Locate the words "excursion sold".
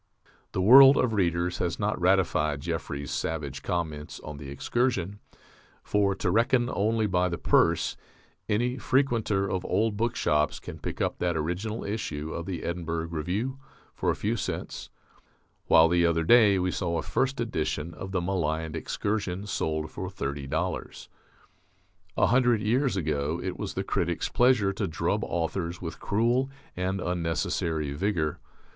18.75-19.91